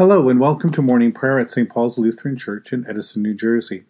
[0.00, 1.68] Hello, and welcome to morning prayer at St.
[1.68, 3.84] Paul's Lutheran Church in Edison, New Jersey.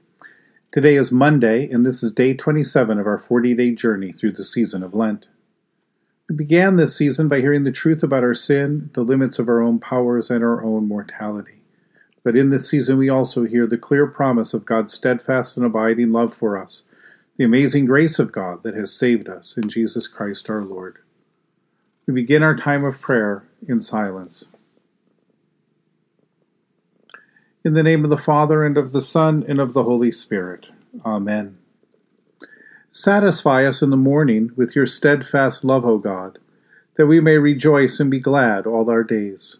[0.72, 4.42] Today is Monday, and this is day 27 of our 40 day journey through the
[4.42, 5.28] season of Lent.
[6.28, 9.62] We began this season by hearing the truth about our sin, the limits of our
[9.62, 11.62] own powers, and our own mortality.
[12.24, 16.10] But in this season, we also hear the clear promise of God's steadfast and abiding
[16.10, 16.82] love for us,
[17.36, 20.98] the amazing grace of God that has saved us in Jesus Christ our Lord.
[22.08, 24.46] We begin our time of prayer in silence.
[27.62, 30.68] In the name of the Father, and of the Son, and of the Holy Spirit.
[31.04, 31.58] Amen.
[32.88, 36.38] Satisfy us in the morning with your steadfast love, O God,
[36.96, 39.58] that we may rejoice and be glad all our days.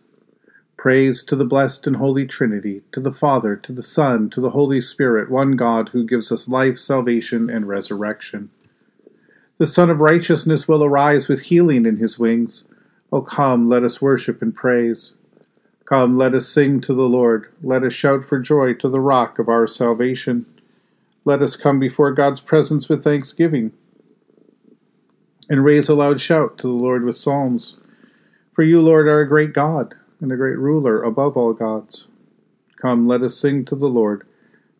[0.78, 4.52] Praise to the blessed and holy Trinity, to the Father, to the Son, to the
[4.52, 8.48] Holy Spirit, one God who gives us life, salvation, and resurrection.
[9.58, 12.66] The Sun of Righteousness will arise with healing in his wings.
[13.12, 15.18] O come, let us worship and praise.
[15.90, 17.52] Come, let us sing to the Lord.
[17.64, 20.46] Let us shout for joy to the rock of our salvation.
[21.24, 23.72] Let us come before God's presence with thanksgiving
[25.48, 27.76] and raise a loud shout to the Lord with psalms.
[28.52, 32.06] For you, Lord, are a great God and a great ruler above all gods.
[32.80, 34.24] Come, let us sing to the Lord.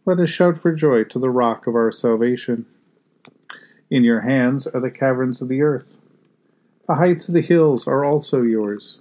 [0.07, 2.67] Let us shout for joy to the rock of our salvation.
[3.91, 5.97] In your hands are the caverns of the earth.
[6.87, 9.01] The heights of the hills are also yours.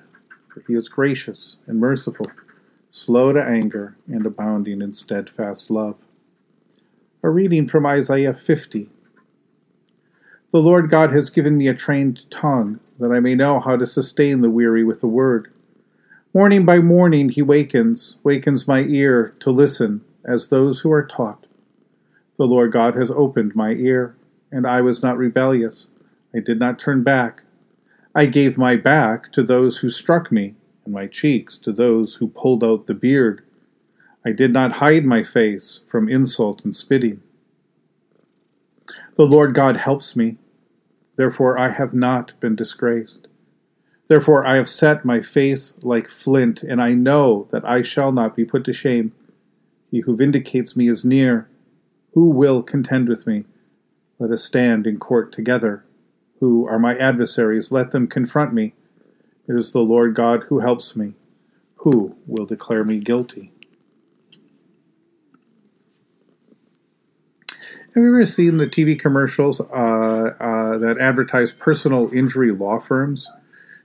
[0.53, 2.27] for he is gracious and merciful,
[2.89, 5.95] slow to anger, and abounding in steadfast love.
[7.23, 8.89] A reading from Isaiah 50.
[10.51, 13.87] The Lord God has given me a trained tongue, that I may know how to
[13.87, 15.51] sustain the weary with the word.
[16.33, 21.45] Morning by morning he wakens, wakens my ear to listen as those who are taught.
[22.37, 24.15] The Lord God has opened my ear,
[24.51, 25.87] and I was not rebellious.
[26.33, 27.43] I did not turn back.
[28.13, 32.27] I gave my back to those who struck me, and my cheeks to those who
[32.27, 33.41] pulled out the beard.
[34.25, 37.21] I did not hide my face from insult and spitting.
[39.15, 40.37] The Lord God helps me,
[41.15, 43.27] therefore I have not been disgraced.
[44.09, 48.35] Therefore I have set my face like flint, and I know that I shall not
[48.35, 49.13] be put to shame.
[49.89, 51.47] He who vindicates me is near.
[52.13, 53.45] Who will contend with me?
[54.19, 55.85] Let us stand in court together
[56.41, 58.73] who are my adversaries, let them confront me.
[59.47, 61.13] It is the Lord God who helps me.
[61.77, 63.51] Who will declare me guilty?
[67.93, 73.29] Have you ever seen the TV commercials uh, uh, that advertise personal injury law firms?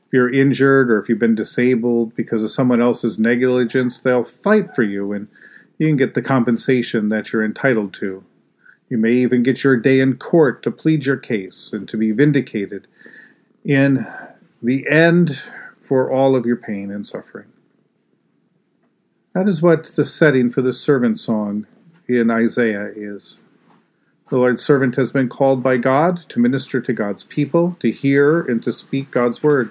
[0.07, 4.75] If you're injured or if you've been disabled because of someone else's negligence, they'll fight
[4.75, 5.29] for you and
[5.77, 8.25] you can get the compensation that you're entitled to.
[8.89, 12.13] You may even get your day in court to plead your case and to be
[12.13, 12.87] vindicated
[13.65, 14.07] in
[14.63, 15.43] the end
[15.83, 17.47] for all of your pain and suffering.
[19.33, 21.67] That is what the setting for the servant song
[22.09, 23.39] in Isaiah is.
[24.29, 28.41] The Lord's servant has been called by God to minister to God's people, to hear
[28.41, 29.71] and to speak God's word.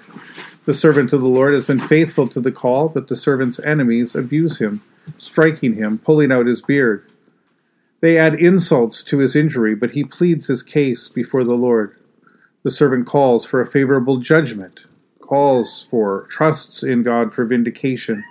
[0.64, 4.14] The servant of the Lord has been faithful to the call, but the servant's enemies
[4.14, 4.82] abuse him,
[5.18, 7.06] striking him, pulling out his beard.
[8.06, 11.98] They add insults to his injury, but he pleads his case before the Lord.
[12.62, 14.82] The servant calls for a favorable judgment,
[15.18, 18.22] calls for, trusts in God for vindication.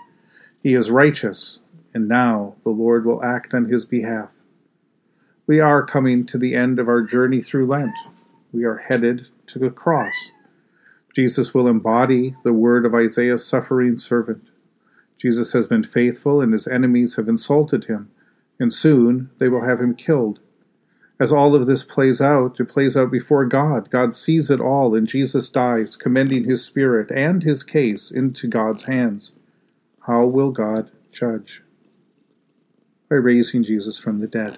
[0.63, 1.59] He is righteous,
[1.93, 4.29] and now the Lord will act on his behalf.
[5.45, 7.97] We are coming to the end of our journey through Lent.
[8.53, 10.31] We are headed to the cross.
[11.13, 14.47] Jesus will embody the word of Isaiah's suffering servant.
[15.17, 18.09] Jesus has been faithful, and his enemies have insulted him
[18.59, 20.39] and soon they will have him killed.
[21.19, 23.89] As all of this plays out, it plays out before God.
[23.89, 28.83] God sees it all, and Jesus dies, commending his spirit and his case into God's
[28.83, 29.31] hands.
[30.01, 31.63] How will God judge?
[33.09, 34.57] By raising Jesus from the dead.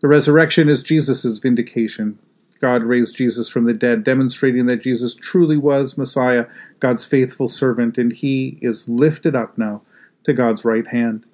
[0.00, 2.18] The resurrection is Jesus' vindication.
[2.60, 6.46] God raised Jesus from the dead, demonstrating that Jesus truly was Messiah,
[6.78, 9.82] God's faithful servant, and he is lifted up now
[10.24, 11.24] to God's right hand.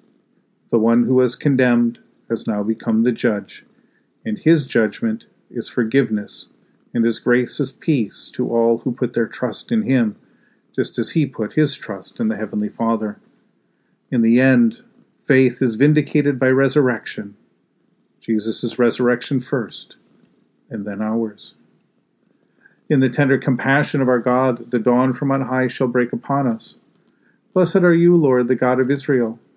[0.71, 1.99] The one who was condemned
[2.29, 3.65] has now become the judge,
[4.23, 6.49] and his judgment is forgiveness,
[6.93, 10.15] and his grace is peace to all who put their trust in him,
[10.75, 13.19] just as he put his trust in the Heavenly Father.
[14.11, 14.83] In the end,
[15.23, 17.35] faith is vindicated by resurrection.
[18.19, 19.95] Jesus' resurrection first,
[20.69, 21.55] and then ours.
[22.89, 26.47] In the tender compassion of our God, the dawn from on high shall break upon
[26.47, 26.75] us.
[27.53, 29.39] Blessed are you, Lord, the God of Israel.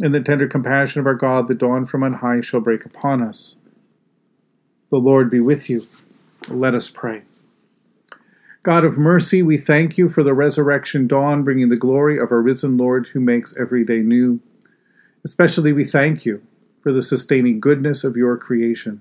[0.00, 3.22] In the tender compassion of our God, the dawn from on high shall break upon
[3.22, 3.54] us.
[4.90, 5.86] The Lord be with you.
[6.48, 7.22] Let us pray.
[8.64, 12.40] God of mercy, we thank you for the resurrection dawn, bringing the glory of our
[12.40, 14.40] risen Lord who makes every day new.
[15.24, 16.42] Especially we thank you
[16.82, 19.00] for the sustaining goodness of your creation,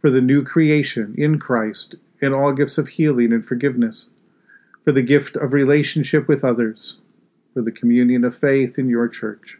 [0.00, 4.10] for the new creation in Christ and all gifts of healing and forgiveness,
[4.84, 6.98] for the gift of relationship with others,
[7.54, 9.58] for the communion of faith in your church.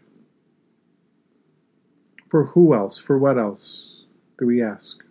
[2.29, 4.03] For who else, for what else
[4.37, 5.03] do we ask?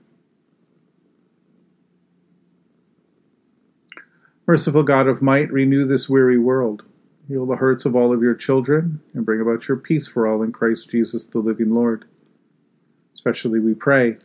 [4.46, 6.84] Merciful God of might, renew this weary world.
[7.26, 10.42] Heal the hurts of all of your children, and bring about your peace for all
[10.42, 12.04] in Christ Jesus, the living Lord.
[13.14, 14.18] Especially we pray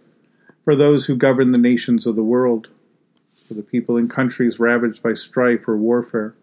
[0.63, 2.67] for those who govern the nations of the world,
[3.47, 6.35] for the people in countries ravaged by strife or warfare,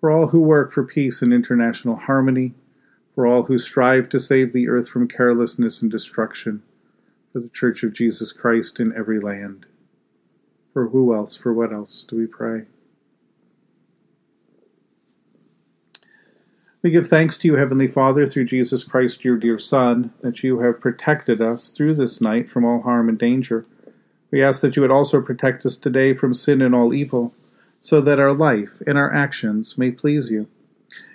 [0.00, 2.54] for all who work for peace and international harmony,
[3.14, 6.62] for all who strive to save the earth from carelessness and destruction,
[7.32, 9.66] for the Church of Jesus Christ in every land.
[10.72, 12.62] For who else, for what else do we pray?
[16.82, 20.58] We give thanks to you, Heavenly Father, through Jesus Christ, your dear Son, that you
[20.60, 23.66] have protected us through this night from all harm and danger.
[24.32, 27.34] We ask that you would also protect us today from sin and all evil,
[27.78, 30.48] so that our life and our actions may please you.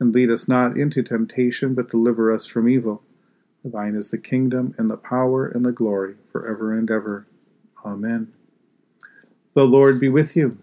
[0.00, 3.02] And lead us not into temptation, but deliver us from evil.
[3.62, 7.26] For thine is the kingdom, and the power, and the glory, for ever and ever.
[7.84, 8.32] Amen.
[9.54, 10.58] The Lord be with you.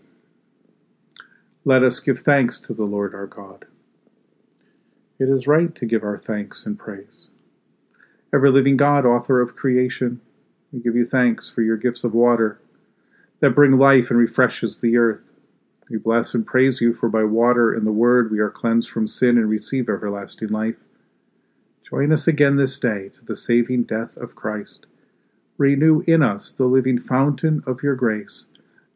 [1.66, 3.66] Let us give thanks to the Lord our God.
[5.20, 7.28] It is right to give our thanks and praise.
[8.34, 10.22] Ever living God, author of creation,
[10.72, 12.60] we give you thanks for your gifts of water
[13.40, 15.32] that bring life and refreshes the earth.
[15.90, 19.08] We bless and praise you, for by water and the word we are cleansed from
[19.08, 20.76] sin and receive everlasting life.
[21.88, 24.88] Join us again this day to the saving death of Christ.
[25.58, 28.48] Renew in us the living fountain of your grace,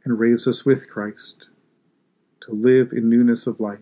[0.04, 1.48] and raise us with Christ
[2.42, 3.80] to live in newness of life.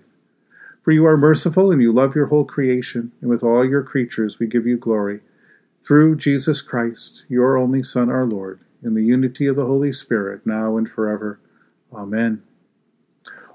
[0.83, 4.39] For you are merciful and you love your whole creation, and with all your creatures
[4.39, 5.21] we give you glory.
[5.81, 10.45] Through Jesus Christ, your only Son, our Lord, in the unity of the Holy Spirit,
[10.45, 11.39] now and forever.
[11.93, 12.43] Amen.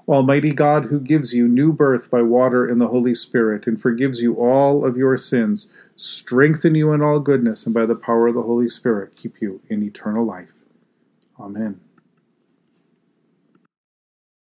[0.07, 4.21] Almighty God, who gives you new birth by water and the Holy Spirit, and forgives
[4.21, 8.35] you all of your sins, strengthen you in all goodness, and by the power of
[8.35, 10.49] the Holy Spirit, keep you in eternal life.
[11.39, 11.79] Amen.